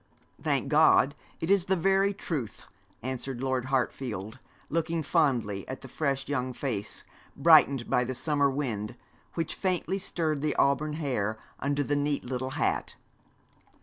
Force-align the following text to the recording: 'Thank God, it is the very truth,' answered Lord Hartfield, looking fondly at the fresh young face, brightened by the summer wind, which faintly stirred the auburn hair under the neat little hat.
'Thank 0.41 0.67
God, 0.67 1.13
it 1.39 1.51
is 1.51 1.65
the 1.65 1.75
very 1.75 2.11
truth,' 2.11 2.65
answered 3.03 3.43
Lord 3.43 3.65
Hartfield, 3.65 4.39
looking 4.67 5.03
fondly 5.03 5.63
at 5.67 5.81
the 5.81 5.87
fresh 5.87 6.27
young 6.27 6.53
face, 6.53 7.03
brightened 7.37 7.87
by 7.87 8.03
the 8.03 8.15
summer 8.15 8.49
wind, 8.49 8.95
which 9.35 9.53
faintly 9.53 9.99
stirred 9.99 10.41
the 10.41 10.55
auburn 10.55 10.93
hair 10.93 11.37
under 11.59 11.83
the 11.83 11.95
neat 11.95 12.25
little 12.25 12.51
hat. 12.57 12.95